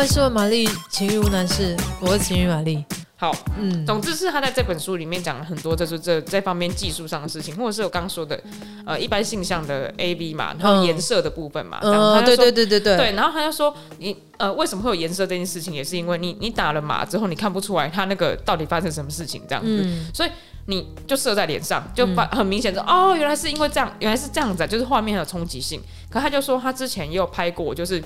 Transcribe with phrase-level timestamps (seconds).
[0.00, 1.76] 万事问玛丽，情欲无难事。
[2.00, 2.82] 我是情欲玛丽。
[3.16, 8.42] 好，嗯，总之是他在这本书里面讲了很多，就是这这方面技术上的事情，或者是我刚刚说的，
[8.86, 20.30] 呃，一般性向的 A B 嘛，然后颜色的部分嘛，嗯，嗯，对对对对对，对，然后他就说，你呃，为什么会有颜色这件事情，也是因为你你打了码之后，你看不出来他那个到底发生什么事情这样子，嗯，所以
[20.64, 25.78] 你就射在脸上，就发很明显的，哦，原来是因为这样，原来是这样子，就是画面有冲击性。
[26.08, 28.02] 可他就说他之前也有拍过，就是。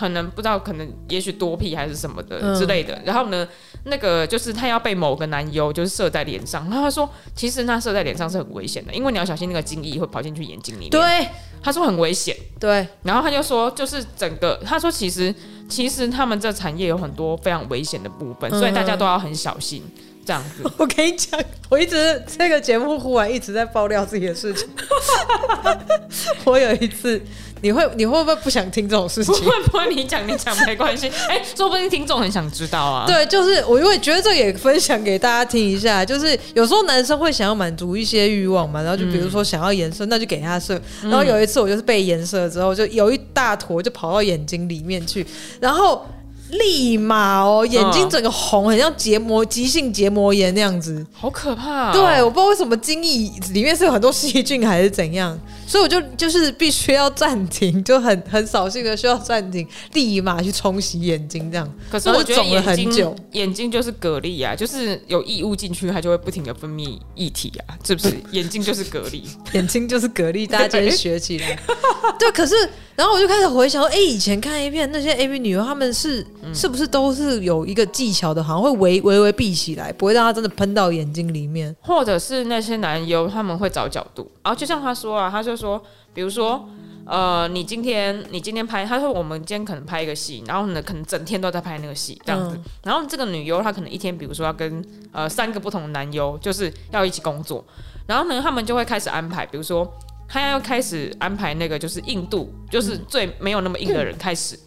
[0.00, 2.94] 可能不知道，可能也许多屁还是什么的之类的。
[2.94, 3.46] 嗯、然后呢，
[3.84, 10.90] 那个就是他要被某个男优就是射在脸上，然后他说，其实那射在脸上是很危险的，因为你要小心那个精液会跑进去眼睛里面。
[10.90, 11.28] 对，
[11.62, 12.34] 他说很危险。
[12.58, 15.34] 对，然后他就说，就是整个他说其实
[15.68, 19.82] 其实他们这产业有很多非常危险的部分，嗯、所以大家都要很小心
[20.24, 20.66] 这样子。
[20.78, 21.38] 我跟你讲，
[21.68, 24.66] 我一直这个节目忽然一直在爆料自己的事情。
[26.46, 27.20] 我有一次。
[27.62, 29.34] 你会你会不会不想听这种事情？
[29.42, 31.08] 不会不会，你讲你讲没关系。
[31.28, 33.04] 哎、欸，说不定听众很想知道啊。
[33.06, 36.04] 对，就是我因为觉得这个也分享给大家听一下。
[36.04, 40.80] 就是有时候男生会想要满足一些欲望嘛，然后就比如说想要颜色，那就给他射。
[41.02, 45.26] 然后有一次我就是被颜色之后，就有一大坨就跑到眼睛里面去，
[45.60, 46.04] 然后。
[46.50, 51.92] 立马哦，眼睛整个红，很像结膜急性结膜炎那样子，好可怕哦。
[51.92, 55.38] 对，我不知道为什么精液里面是有很多细菌还是怎样，
[55.70, 61.72] 所以我就就是必须要暂停，就很很扫兴的需要暂停，立马去冲洗眼睛这样。
[61.88, 68.12] 可是我觉得眼睛很久，眼睛就是蛤蜊啊，就是有异物进去，它就会不停的分泌液体啊，是不是？
[68.32, 69.22] 眼睛就是蛤蜊，
[69.54, 71.56] 眼睛就是蛤蜊，大家今天学起来。
[72.18, 72.56] 对，可是。
[72.96, 84.30] 然后我就开始回想说，哎，以前看 A 片那些 AV 女优，她们是、嗯、是不是都是有一个技巧的，好像会微微微闭起来，不会让它真的喷到眼睛里面，或者是那些男优他们会找角度。
[84.42, 85.80] 然后就像他说啊，他就说，
[86.14, 86.66] 比如说，
[87.04, 92.56] 呃，你今天你今天拍，他说我们今天可能拍一个戏，然后呢可能整天都在拍那个戏这样子。
[92.56, 97.64] 嗯、然后这个女优她可能一天，比如说要跟呃三个不同的男优，就是要一起工作，
[98.06, 99.86] 然后呢他们就会开始安排，比如说。
[100.32, 104.54] 他要开始安排那个，就是硬度，就是最没有那么硬的人开始。
[104.54, 104.60] 嗯、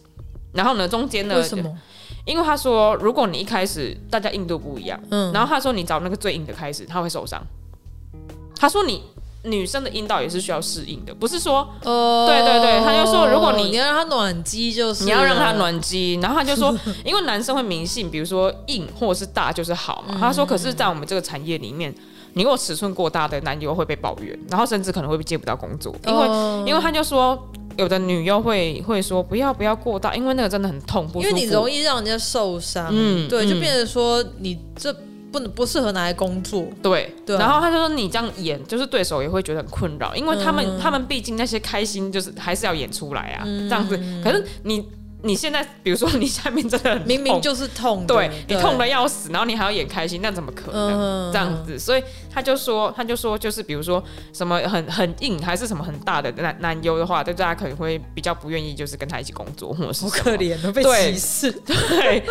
[0.52, 1.36] 然后呢，中间呢？
[1.36, 1.74] 为什么？
[2.26, 7.42] 因为他说，如果你一开始大家硬度不一样，嗯，然后他说你找那个最硬的开始，他会受伤。
[8.54, 9.04] 他说你
[9.44, 16.18] 女生的阴道也是需要适应的，不是说，哦，对对对，他就说如果你你要让他暖机，就是你要让他暖机。
[16.22, 20.14] 然后他就说， 因为男生会迷信，比如说硬或者是大就是好嘛。
[20.16, 21.94] 嗯、他说，可是，在我们这个产业里面。
[22.36, 26.68] 你如果尺寸过大的男优会被抱怨，然后甚至可能会接不到工作，因为、oh.
[26.68, 27.40] 因为他就说
[27.76, 34.92] 有的女优会会说不要不要过大，因为那个真的很痛，不，因为你容易让人家受伤，嗯，对，就变成说你这
[35.34, 37.36] 不能不适合拿来工作，对对。
[37.36, 44.88] 然后他就说你这样演，就是对手也会觉得很困扰，因为他们、嗯、他们毕竟那些开心就是还是要演出来啊，嗯、这样子，可是你。
[45.24, 51.78] 你现在比如说你下面真的很痛，明明就是痛，对，你痛的要死，然后你还要演开心，那怎么可能这样子？
[51.78, 54.04] 所以他就说，他就说，就是比如说
[54.34, 62.22] 什么很很硬，还是什么很大的男男优的话，对大家可能会比较不愿意，就是跟他一起工作，或者是好可怜，被歧视，对，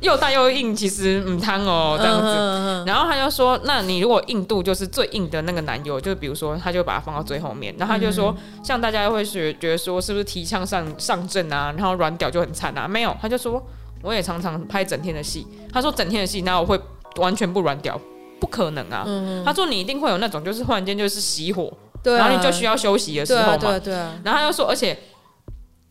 [0.00, 2.84] 又大又硬，其实唔汤哦这样子。
[2.86, 12.41] 然后他就说，那你如果硬度就是最硬的那个男优，就比如说他就把它放到最后面，然后他就说，像大家会觉觉得说是不是提枪上上阵啊，然后软屌就。
[12.42, 13.64] 很惨啊，没有，他就说
[14.02, 15.46] 我也常常拍整天的戏。
[15.72, 16.78] 他说整天的戏，那我会
[17.16, 17.98] 完全不软屌，
[18.40, 19.04] 不可能啊。
[19.06, 23.56] 嗯、他说你一定会有那种，就是忽然间就是熄火，对啊、然后你就需要休息的时候嘛。
[23.56, 24.20] 对啊，对啊，对啊。
[24.24, 24.98] 然后他又说，而且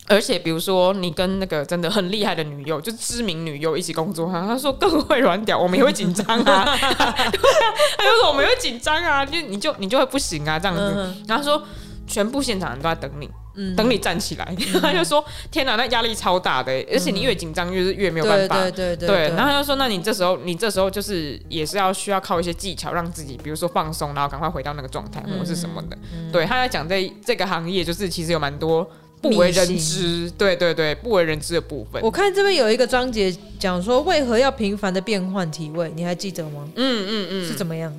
[0.07, 6.65] 而且，比如说你跟那个真的很厉害的女优，就知名女优一起工作，他说更会软屌，我们也会紧张啊。
[6.75, 10.93] 他就说我们也会紧张啊，就你就你就会不行啊这样子。
[10.97, 11.63] 嗯、然后他说
[12.07, 13.29] 全部现场人都在等你。
[13.55, 19.29] 嗯、等你站起来，嗯、 他就说：“天哪，那压力超大的，而且你越紧张，越是越没有办法。”对对对。
[19.29, 25.97] 然后他就说：“那你这时候，你这时候就是也是要需要靠一些技巧，让自己，比如说放松，然后赶快回到那个状态，或者是什么的。
[26.13, 28.89] 嗯”对，他在讲这这个行业，就是其实有蛮多
[29.21, 32.01] 不为人知，对对对，不为人知的部分。
[32.01, 35.91] 我看这边有一个章节讲说，为何要频繁的变换体位？
[35.95, 36.67] 你还记得吗？
[36.75, 37.93] 嗯，嗯嗯是怎么样？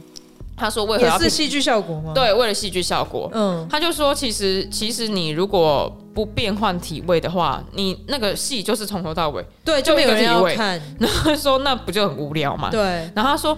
[0.62, 2.12] 他说：“为何要也是戏剧效果吗？
[2.14, 3.28] 对，为了戏剧效果。
[3.34, 10.80] 嗯，他就说，其实其实你如果不变换体位的话，你那个戏就是从头到尾对，就没有人要看。
[11.00, 12.70] 然后他说那不就很无聊吗？
[12.70, 12.80] 对。
[13.14, 13.56] 然后他说，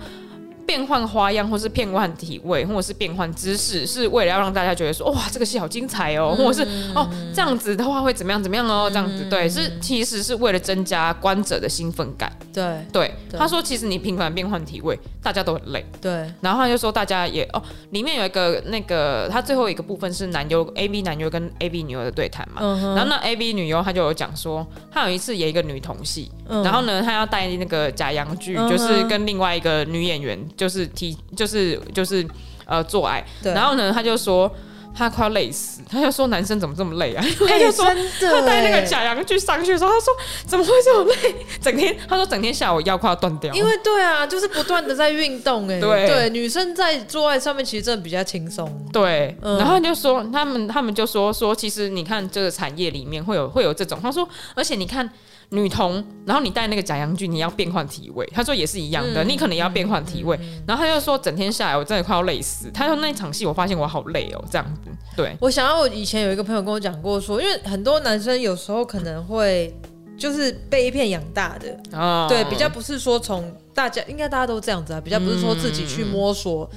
[0.67, 9.25] 变换花样，或是变换体位，或者是变换姿势，是为了要让大家觉得说，哇，这个戏好精彩哦，或者是哦这样子的话会怎么样怎么样哦，这样子。
[9.31, 12.65] 对，是其实是为了增加观者的兴奋感。”对。
[12.93, 15.85] 对，他说其实你频繁变换体位，大家都很累。
[16.01, 22.63] 对，然后他就说大家也哦，里面有一个那个他最后一个部分是男优 A B 男优跟 A B 女优的对谈嘛。
[22.95, 32.27] 然后那 A B 女优她就有讲说，她有一次演一个女同戏，然后呢她要带那个假洋剧，就是跟另外一个女演员就是提就是就是
[32.67, 34.51] 呃做爱，然后呢他就说。
[34.97, 37.25] 他快要累死，他就说男生怎么这么累啊？
[37.49, 40.15] 他就说他带那个假阳具上去的时候，他说
[40.47, 41.35] 怎么会这么累？
[41.61, 43.53] 整天他说整天下午腰快要断掉。
[43.55, 45.81] 因为对啊，就是不断的在运动哎。
[45.83, 48.73] 对对，女生在做爱上面其实真的比较轻松。
[48.93, 55.11] 对，然后他就说他们他们就说说其实你看这个产业里面会有会有这种，他说而且你看。
[55.51, 58.27] 女童，然后你戴那个假阳具，你要变换体位。
[58.35, 60.37] 他说也是一样的，嗯、你可能也要变换体位。
[60.37, 62.71] 嗯嗯、然后他就说，整天下来我真的快要累死。
[62.73, 64.91] 他说那一场戏，我发现我好累哦，这样子。
[65.17, 69.75] 对，我想要我以前有一个朋友跟我讲过说，因为很多男生有时候可能会
[70.17, 76.69] 就是被一片养大的，哦、对，比较不是说从大家应该大家都这样子啊，比较不是说自己去摸索。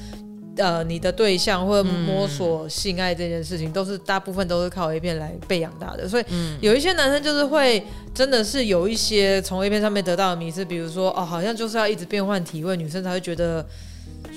[0.57, 6.25] 呃，你的对象或者摸索性爱这件事情，嗯、都是大部分都是靠 A 片来被养大的，所以
[6.59, 7.83] 有一些男生就是会
[8.13, 13.65] 真的是有一些从 A 片上面得到的迷思，比如说哦，好像就是要一直变换体位，女生才会觉得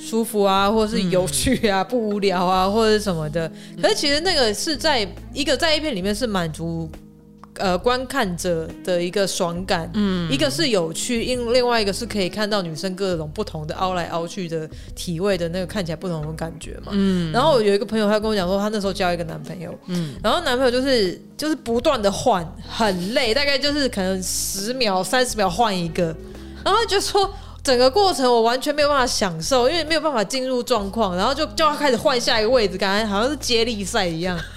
[0.00, 3.50] 舒服啊，或者是有趣啊，嗯、不无聊啊，或者是什么的。
[3.81, 6.90] 可是其实那个是在一个在 A 片里面是满足。
[7.60, 17.30] 呃，观看者的一个爽感，嗯，一个是有趣，因另外一个是可以看到女生各种不同的凹来凹去的体位的那个看起来不同的感觉嘛，嗯。
[17.32, 26.14] 然后我有一个朋友，他跟我讲说，他那时候交一个男朋友，嗯，然后男朋友就是就是不断的换，很累，大概就是可能十秒、三十秒换一个，
[26.64, 27.30] 然后就说
[27.62, 34.38] 整个过程我完全没有办法享受，因为没有办法进入状况，然后就就要开始换下一个位置，感觉好像是接力赛一样。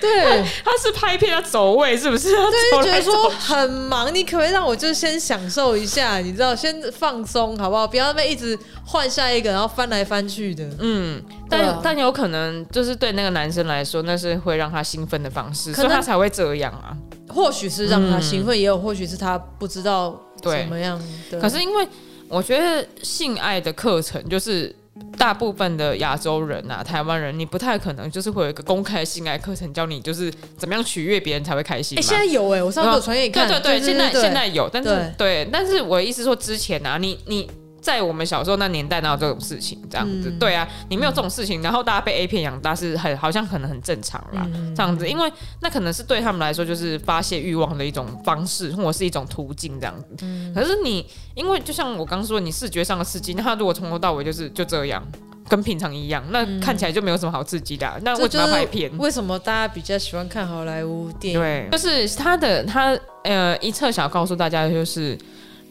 [0.00, 2.30] 对，他是拍片要走位，是不是？
[2.30, 6.18] 对，觉得说很忙，你可不可以让我就先享受一下？
[6.18, 7.86] 你知道，先放松好不好？
[7.86, 10.68] 不要那么一直换下一个，然后翻来翻去的。
[10.78, 16.96] 嗯，但、啊、但有可能就是对那个男生来说，那是会让他兴奋的方式，所以他才会这样啊。
[17.28, 21.00] 或许是让他兴奋，嗯、也有或许是他不知道怎么样。
[21.30, 21.86] 对，可是因为
[22.28, 24.74] 我觉得性爱的课程就是。
[25.16, 31.98] 大部分的亚洲人啊，台湾人，你不太可能就是会有一个公开的性爱课程，教你就是怎么样取悦别人才会开心。
[31.98, 33.46] 哎、欸，现在有哎、欸，我上次有传给你看。
[33.46, 37.50] 对对对，现在现在有，但是对，对，但是我的意思说之前啊，你你。
[37.80, 39.78] 在我们小时候那年代，哪有这种事情？
[39.90, 50.06] 这样子，嗯、对啊，你没有这种事情，然后大家被 A 片养大是很好像可能很正常啦，嗯、这样子，因为那可能是对他们来说就是发泄欲望的一种方式，或者是一种途径这样子。
[50.22, 51.04] 嗯、可是你，
[51.34, 55.02] 因为就像我刚说，你视觉上的刺激，那他如果从头到尾就是就这样，
[55.48, 57.94] 跟平常一样，那看起来就没有什么好刺激的、啊。
[57.96, 58.90] 嗯、那为什么要拍片？
[58.98, 61.40] 为什么大家比较喜欢看好莱坞电影？
[61.40, 65.18] 对，就是他的他呃一侧想要告诉大家的就是。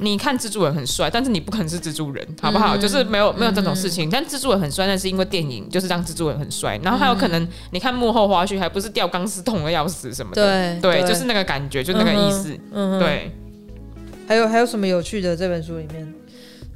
[0.01, 2.77] 你看蜘蛛人很帅，但是你不可能是蜘蛛人，好不好？
[2.77, 4.07] 嗯、就是没有没有这种事情。
[4.07, 6.79] 嗯、但蜘蛛人很帅，那是因为电影就是让蜘蛛人很帅。
[6.81, 10.79] 然后还有可能，你看幕后花絮，还不是掉钢丝痛的要死什么的。
[10.79, 12.57] 对对，对就是那个感觉，就那个意思。
[12.71, 13.31] 嗯，对。
[14.25, 16.13] 还有还有什么有趣的这本书里面？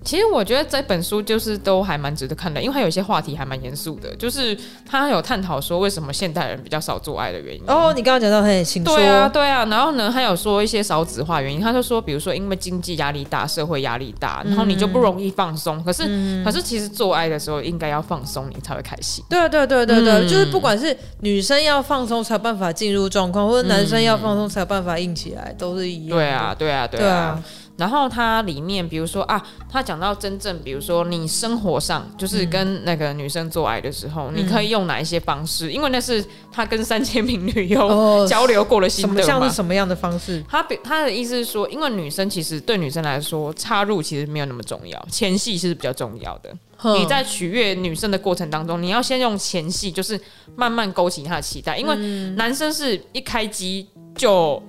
[0.04, 4.58] 其实我觉得这本书就是都还蛮值得看的，因为它有一些话题还蛮严肃的，就是
[4.90, 7.62] 他有探讨说为什么现代人比较少做爱的原因。
[7.68, 8.96] 哦，你刚刚讲到很清楚。
[8.96, 9.66] 对啊，对啊。
[9.66, 15.78] 然后呢，他有说一些少子化原因，他就说，比如说因为经济压力大、社会压力大，然后你就不容易放松。
[15.78, 19.24] 嗯、可是，嗯、可是其实做爱的时候应该要放松，你才会开心。
[19.30, 26.18] 对对对对对，嗯、就是不管是女生要放松才有办法进入状况，或者男生要放松才有办法硬起来，都是一样。
[26.18, 27.04] 对啊，对啊，对啊。
[27.04, 27.44] 对啊
[27.75, 35.72] 然后它里面，比如说啊，他讲到真正，比如说你生活上就是跟那个女生做爱的时候，嗯、你可以用哪一些方式？
[35.72, 39.22] 因为那是他跟三千名女优 交流过的心得嘛。
[39.22, 40.44] 像是什么样的方式？
[40.48, 46.56] 他比他的意思是说，因为女生其实对女生来说，插入其实没有那么重要，前戏是比较重要的。
[46.96, 50.20] 你在取悦女生的过程当中，你要先用前戏，就是
[50.56, 51.96] 慢慢勾起她的期待，因为
[52.36, 54.62] 男生是一开机就。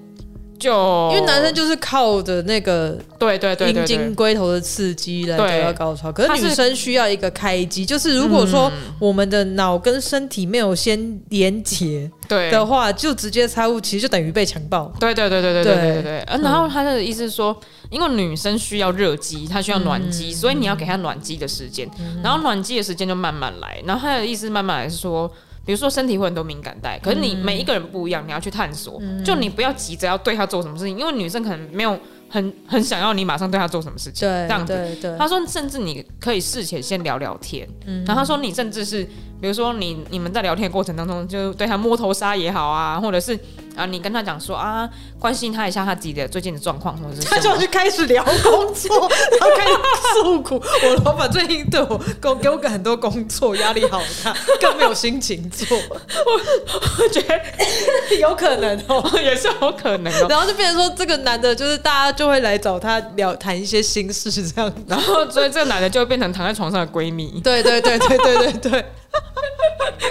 [0.65, 14.91] 就因为男生就是靠着那个对对对阴茎龟头的刺激来得到高潮，可是女生需要一个开机，就是如果说我们的脑跟身体没有先连接对的话，就直接插入，其实就等于被强暴。
[14.99, 16.25] 对对对对对对对对。
[16.43, 17.55] 然后他的意思是说，
[17.91, 21.87] 因为女生需要热机，她需要暖机，所以你要给她暖机的时间，
[22.23, 23.83] 然后暖机的时间就慢慢来。
[23.85, 25.31] 然后他的意思慢慢来是说。
[25.65, 28.99] 比如说身体会很多敏感带，可是你每一个人不一样，你要去探索。
[29.01, 31.99] 嗯、就你不要急着要对他做什么事情，因为女生可能没有
[32.35, 34.29] 很很想要你马上对他做什么事情。
[34.29, 35.17] 对，这样子。
[35.17, 37.69] 他说，甚至你可以事前先聊聊天。
[37.87, 39.05] 嗯、然后他说，你甚至是
[39.41, 43.39] 比如说你你们在聊天的过程当中，就对他摸头杀也好啊，或者是
[43.77, 44.89] 啊你跟他讲说啊，
[45.21, 49.73] 关心他一下他自己的最近的状况，或者是他就去开始聊工作， 然后开始
[50.15, 50.61] 诉苦。
[50.83, 55.79] 我老板最近对我给给我个很多工作，压力好大，更没有心情做。
[55.79, 57.41] 我我觉得
[58.19, 60.27] 有可能哦， 也是有可能哦。
[60.29, 67.41] 然后就变成说，这个男的就是大家就会来找他聊谈一些心事这样，然后所以这个男的就会变成躺在床上的闺蜜。
[67.43, 68.85] 对对对对对对对。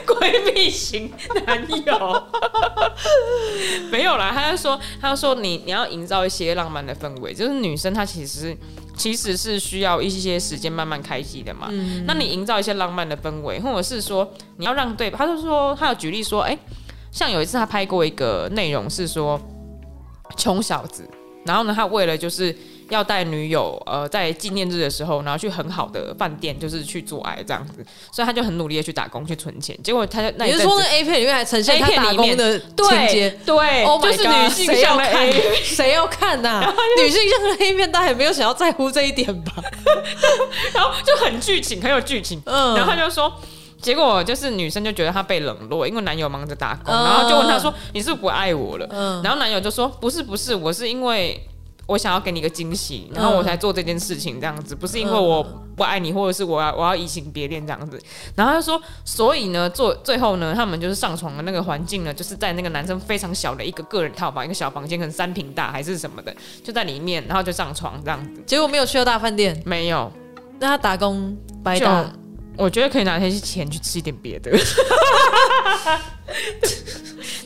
[0.05, 1.12] 闺蜜型
[1.46, 2.24] 男友
[3.91, 8.55] 没有啦，他就说，他就说你你要营造一些浪漫的氛围，就是女生她其实
[8.96, 11.67] 其实是需要一些时间慢慢开机的嘛。
[11.72, 16.60] 嗯、那你营造一些浪漫的氛围，或者是说你要让对，他就说他有举例说，哎、欸，
[17.12, 19.39] 像有一次他拍过一个内容是说
[20.38, 21.08] 穷小子，
[21.45, 22.55] 然后呢，他为了就是。
[22.89, 29.75] 要带女友，呃，在纪念日的时候，然后去很好的饭店，就是去做爱这样子，所以他就很努力的去打工去存钱。
[29.81, 33.29] 结果他就，那你是说那 A 片里面还呈现他打工的情节？
[33.45, 36.73] 对，oh、就是女性向的 A 片，谁要看呐、啊？
[37.01, 39.53] 女性向的 A 片，大家也没有想要在乎这一点吧？
[40.75, 42.39] 然后就很剧情，很有剧情。
[42.45, 43.33] 嗯，然后他就说，
[43.83, 51.39] 结果就是女生就觉得她被冷落，因为男友忙着打工，嗯、然后就问她说：“你是不是不爱我了？”嗯，然后男友就说：“不是，不是，我是因为。”
[51.85, 55.43] 我想要给你一个惊喜，然后我才做这件事情，这样子不是因为我
[55.75, 58.01] 不爱你，或者是我要我要移情别恋这样子。
[58.35, 68.41] 然后他说，所以呢，做最后呢，他们就是上床的那个环境呢，就是在那个男生非常小的一个个人套房，一个小房间，可能三平大还是什么的，就在里面，然后就上床这样子。
[68.45, 70.09] 结果没有去到大饭店，没有。
[70.59, 72.09] 那他打工白打，
[72.57, 74.51] 我觉得可以拿那些钱去吃一点别的。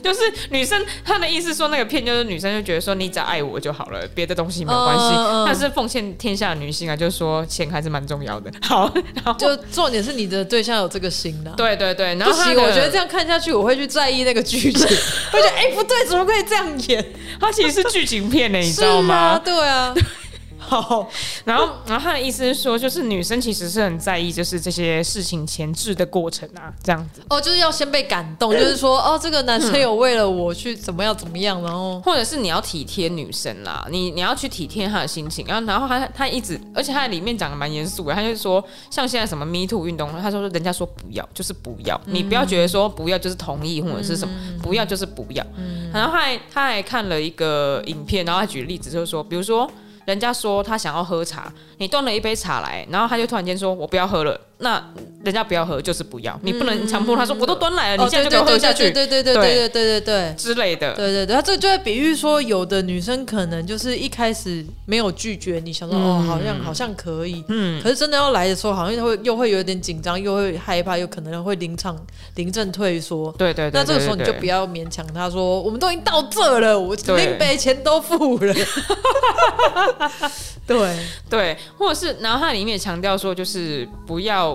[0.02, 0.22] 就是
[0.52, 5.04] 女生，她的意思说那个片就是女生就觉得说你只要爱我就好了，别的东西没有关系。
[5.04, 8.50] Uh, uh, 但是奉献天下的女性啊，就是说钱还是蛮重要的。
[8.64, 11.52] 好，然后就重点是你的对象有这个心的。
[11.58, 14.88] 对对对，然后我觉得这样看下去，我会去在意那个剧情。
[15.34, 17.06] 我觉得哎、欸，不对，怎么可以这样演？
[17.42, 19.16] 它其实是剧情片呢，你知道吗？
[19.16, 19.94] 啊对啊。
[20.68, 21.08] 好，
[21.46, 27.22] 然后，然后他的意思是说，就是女生其实是很在意，就是这些事情前置的过程啊，这样子。
[27.30, 45.46] 哦，就是要先被感动，就是说，哦，这个男生有为了我去怎么样怎么样，然后，或者是你要体贴女生啦，你你要去体贴她的心情，然后，然后他他一直，而且他在里面讲的蛮严肃的，他就说，像现在什么 Me Too 运动，他说人家说不要就是不要，你不要觉得说不要就是同意或者是什么，不要就是不要。
[45.94, 49.70] 然后他还他还看了一个影片，然后他举例子就是说，比如说。
[50.08, 54.84] 人家说他想要喝茶，你端了一杯茶来，然后他就突然间说：“我不要喝了。”那
[55.24, 60.96] 人家不要喝就是不要，你不能强迫他说：“我都端来了，你现在就喝下去。”对对对对对对对对之类的。
[60.96, 71.96] 对对对，他这就会比喻说，有的女生可能就是一开始没有拒绝你，想说哦，好像好像可以，嗯，可是真的要来的时候，好像会又会有点紧张，又会害怕，有可能会临场
[72.36, 73.32] 临阵退缩。
[73.38, 73.70] 对对。
[73.72, 78.54] 那这个时候你就不要勉强他说：“我们都已经到这了，我拎杯钱都付了。”
[80.66, 80.78] 对。
[80.78, 80.98] 对
[81.30, 84.47] 对，或者是，然后他里面也强调说，就是不要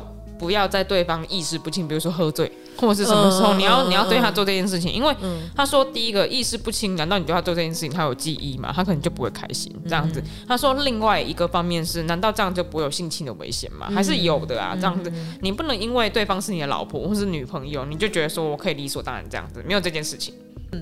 [0.42, 5.14] 不要在对方意识不清，比如说喝醉或者是什么时候，你要你要对他做这件事情，因为
[5.54, 8.72] 他说第一个意识不清，难道你对他做这件事情，他有记忆吗？
[8.74, 10.20] 他可能就不会开心这样子。
[10.48, 13.88] 他说另外一个方面是，难道这样就不会有性侵的危险吗？
[13.94, 20.34] 还是有的啊，这样子，你不能因为对方是你的老婆或是女朋友，你就觉得说我可以理所当然这样子，没有这件事情。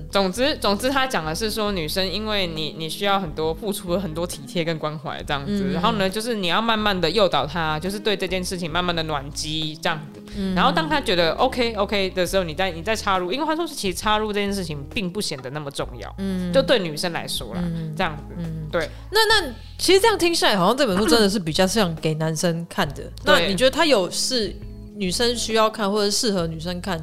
[0.09, 18.89] 总之，总之，他讲的是说，女生因为你，你需要很多付出了很多体贴跟关怀这样子，嗯、然后呢，就是你要慢慢的诱导他，就是对这件事情慢慢的暖机这样子，嗯、然后当他觉得 OK OK 的时候，你再你再插入，因为他说是其实插入这件事情并不显得那么重要，嗯，就对女生来说啦，嗯、这样子，嗯，对。
[19.11, 23.03] 那那其实这样听下来，好像这本书真的是比较像给男生看的。
[23.03, 24.55] 嗯、那你觉得他有是
[24.95, 26.97] 女生需要看，或者适合女生看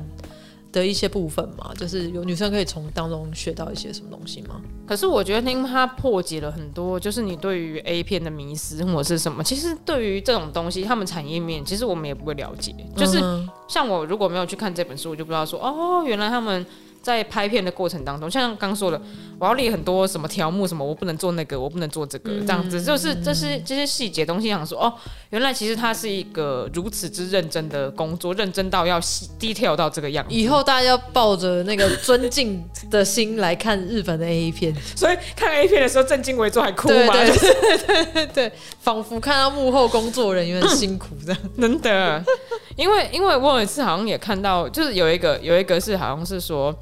[0.78, 4.60] 的一些部分嘛，就是有女生可以从当中学到一些什么东西吗？
[4.86, 9.42] 可是我觉得，因为它破解了很多，就是你对于 A 片的迷思或者是什么。
[9.44, 12.74] 其实对于这种东西，他们产业面其实我们也不会了解。
[12.96, 13.20] 就是
[13.68, 16.64] 像我如果没有去看这本书，我就不知道说哦，原来他们。
[17.00, 19.00] 在拍片的过程当中，像刚说的，
[19.38, 24.92] 我要列很多什么条目，什么我不能做那个，我不能做这个，这样子，就是这是这些细节东西，想说哦，
[25.30, 30.34] 原来其实它是一个如此之认真的工作，认真到要细 detail 到这个样子。
[30.34, 37.12] 以后大家要抱着那个尊敬的心来看日本的 A 片，所以看 A 片的时候正襟危坐还哭吗？
[37.12, 42.24] 对对对对对，仿佛看到幕后工作人员辛苦这样，真的。
[42.76, 46.74] 因为因为我有一次好像也看到，就是有一个有一个是好像是说。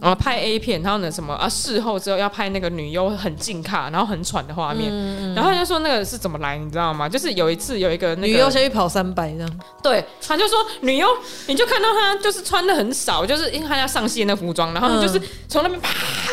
[0.00, 1.48] 然后拍 A 片，然后呢什么啊？
[1.48, 4.92] 事后之后要拍那个女优很近卡，然后很喘的画面。
[5.34, 7.08] 然后他就说那个是怎么来，你知道吗？
[7.08, 9.60] 就是有一次有一个、那个、女优先去跑三百这样。
[9.82, 11.08] 对，他就说女优，
[11.46, 15.90] 你就看到她就是穿的很少，就是因为她要上戏的那服装，然后就是从那边啪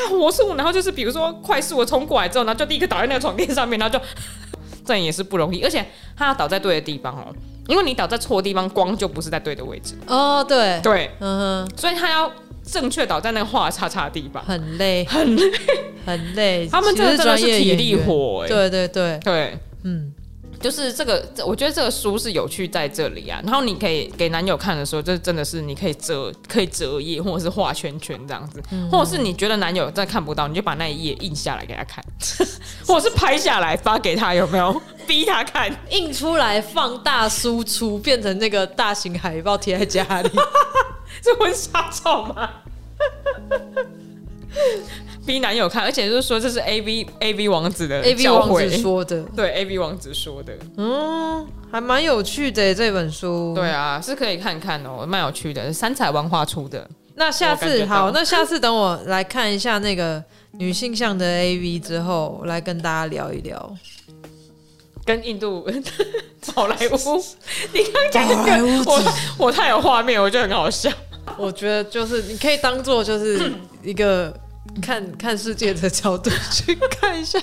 [0.10, 4.04] 火速，然后就是比如说快速的冲过来之后，然后就立刻倒在那个床垫上面，然后就
[4.86, 5.86] 这也是不容易，而且
[6.18, 7.34] 她要倒在对的地方哦，
[7.68, 9.94] 因为你倒在错的地方，光就不是在对的位置。
[10.08, 12.32] 哦，对对，嗯哼，所以他要。
[12.64, 15.52] 正确倒在那个画叉叉的地方，很累，很累，
[16.06, 16.68] 很累。
[16.72, 19.20] 他们真的是体力活，欸，对对对。
[19.24, 20.14] 对，嗯，
[20.60, 23.42] 就是这个，我觉得这个书是有趣在这里啊。
[23.44, 32.04] 然后你可以给男友看的时候，就真的是你可以折，可以折页，或者是画圈圈这样子，嗯、或者是你觉得男友真的看不到，你就把那一页印下来给他看，
[32.86, 34.82] 或者是拍下来发给他，有没有？
[35.08, 40.30] 逼他看，印出来放大输出，变成那个大型海报贴在家里。
[41.24, 42.50] 是婚纱照吗？
[45.26, 53.54] 逼男友看，而且就是说这是 A V A V 王子的 A V 王子说的，对 A V 王子说的，嗯，还蛮有趣的这本书。
[53.56, 56.86] 对啊，是可以看看哦，蛮有趣的，三彩文化出的。
[57.16, 60.22] 那下次好，那下次等我来看一下那个
[60.54, 63.78] 女性向的 A V 之后，我来跟大家聊一聊。
[65.06, 65.66] 跟印度
[66.54, 67.24] 好莱坞，
[67.74, 69.14] 你刚刚讲的，我
[69.46, 70.92] 我太有画面，我觉得很好笑。
[71.38, 73.52] 我觉得就是你可以当做就是
[73.84, 74.34] 一个
[74.82, 77.40] 看看世界的角度去看一下。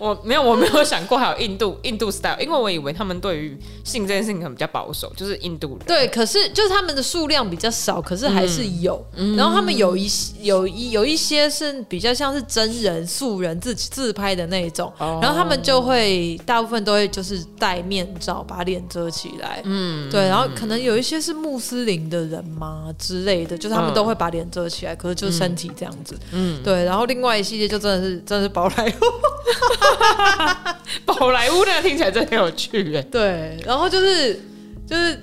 [0.00, 5.78] 我我没有我没有想过还有印度印度 style，因为我以为他们对于性这件事情可能比较保守，就是印度人。
[5.86, 9.04] 对，可是就是他们的数量比较少，可是还是有。
[9.16, 19.60] 嗯、然后他们有一些有一有一些是比较像是真人素人自己自拍的那一种，哦、然后他们就会大部分都会就是戴面罩把脸遮起来。
[19.64, 26.18] 嗯，对，然后可能有一些是穆斯林的人嘛之类的，就是他们都会把脸遮起来，可是就是身体这样子。
[26.32, 29.89] 嗯，对，然后另外一系列就真的是真的是宝莱坞。
[31.04, 34.40] 宝莱坞那个听起来真的很有趣哎，对，然后就是
[34.86, 35.18] 就是。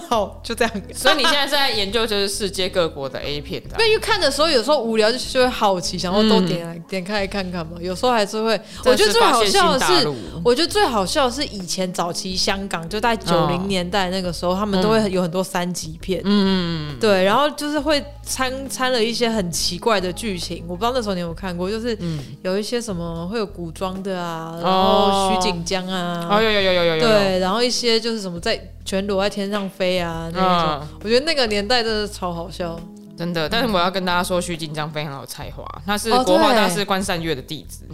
[0.08, 0.72] 好，就这样。
[0.94, 7.78] 所以你现在是在研究就是世界各国的 A 片的， 因为看的时候有时候无聊就就会好奇，想要都点来点开来看看嘛。
[7.80, 10.12] 有时候还是会，我觉得最好笑的是，
[10.44, 21.96] 我觉得最好笑的是以前早期香港就在九零年代那个时候，他们都会有很多三级片，嗯嗯对，然后就是会掺掺了一些很奇怪的剧情，我不知道那时候你有没有看过，就是
[22.42, 28.60] 有一些什么会有古装的啊，然后徐锦江啊，哦有有有有有有，对，然后一些就是什么在。
[28.86, 30.30] 全裸在天上飞啊！
[30.32, 32.78] 那种，嗯、我觉得那个年代真的超好笑，
[33.16, 33.48] 真的。
[33.48, 37.84] 但是我要跟大家说，徐锦江非常有才华，他是国画大师关善月的弟子。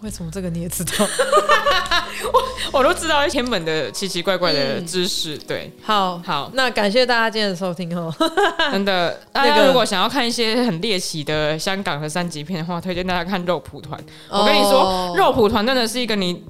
[0.00, 0.92] 为什么这个你也知道？
[2.72, 5.36] 我我都知道一千本的奇奇怪怪的知识。
[5.36, 8.14] 嗯、对，好好，那感谢大家今天的收听哦。
[8.70, 13.98] 真的， 大家如果想要看一些很猎奇的香港的三级片的话，推荐大家看肉蒲团。
[14.28, 16.44] 哦、我跟你说，肉蒲团真的是一个你。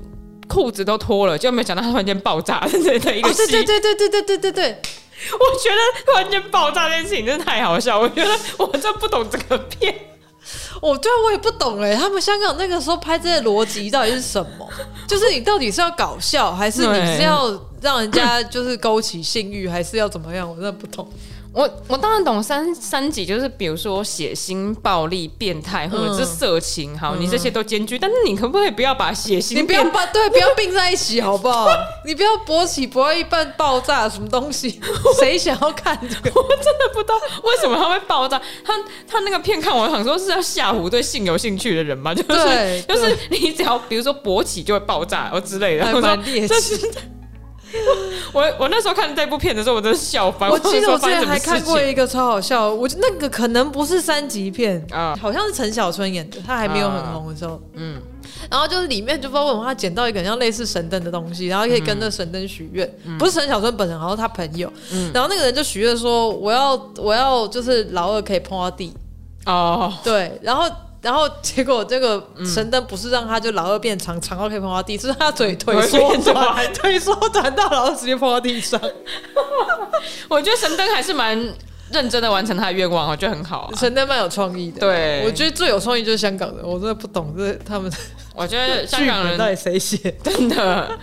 [0.49, 2.69] 裤子都脱了，就没想到他突然间爆炸的
[3.17, 3.47] 一个戏。
[3.47, 4.83] 对对对对对对对对对，
[5.33, 7.99] 我觉得突然间爆炸这件事情真的太好笑。
[7.99, 9.95] 我觉得我真不懂这个片，
[10.81, 11.95] 我对我也不懂哎。
[11.95, 14.69] 他们香港那个时候拍这些逻辑到底是什么？
[15.07, 17.49] 就是你到底是要搞笑，还是你是要
[17.81, 20.49] 让人家就是勾起性欲，还是要怎么样？
[20.49, 21.09] 我真的不懂。
[21.59, 27.99] 我我当然懂三三级，就是比如说血腥、暴力、变态，或者是色情，好，你这些都兼具。
[27.99, 31.67] 但是你可不可以不要把血腥，你不要把对，不要并在一起，好不好？
[32.07, 34.81] 你不要勃起勃到一半爆炸，什么东西？
[35.19, 36.41] 谁想要看这个？
[36.41, 38.41] 我真的不知道为什么他会爆炸。
[38.65, 38.73] 他
[39.09, 42.15] 他那个片看我想说是要吓唬对性有兴趣的人嘛？
[42.15, 46.17] 就是就是你只要比如说勃起就会爆炸或之类的，我说
[48.33, 50.51] 我我那时候看这部片的时候，我真的笑翻。
[50.51, 57.61] 我记得我之前还看过一个超好笑，我那个可能不是三级片啊，好像是陈小春演的，他还没有很红的时候。
[57.75, 58.01] 嗯，
[58.51, 64.73] 然后就是里面就不知道为什么他捡到一个像类似神灯的东西，然后可以跟着神灯许愿，不是陈小春本人，好像他朋友。
[64.93, 68.93] 嗯，然后那个人就许愿说，我要我要就是老二可以碰到地。
[69.47, 70.65] 哦，对，然后。
[71.01, 78.81] 然后结果这个神灯不是让他就老二变长，长到可以碰到地，是他腿腿缩短，腿缩短到老二直接碰到地上。
[80.29, 81.39] 我觉得神灯还是蛮
[81.91, 83.71] 认真的完成他的愿望，我觉得很好。
[83.77, 87.91] 神灯蛮有创意的，对，我觉得最有创意就是香港的，我真的不懂这他们。
[88.35, 89.99] 我觉得香港人到底谁写？
[90.23, 90.99] 真的。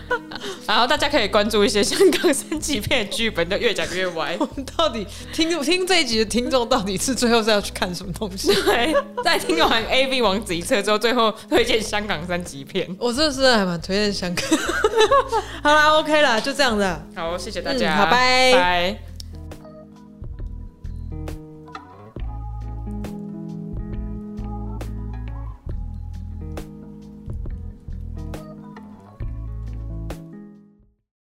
[0.68, 4.36] 然后大家可以关注一些香港三级片剧本，就越讲越歪。
[4.40, 8.48] 我们到底听听这一集的听众到底是最后是要去看什么东西？
[8.64, 12.88] 对，在听完 A V 王子一册之后，最后推荐香港三级片。
[13.00, 14.46] 我这是还蛮推荐香港。
[15.62, 16.86] 好啦，OK 啦，就这样子。
[17.16, 19.15] 好，谢谢大家，嗯、好，拜拜。